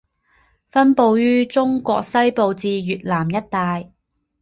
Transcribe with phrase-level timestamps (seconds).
[0.71, 3.91] 分布于中国西部至越南一带。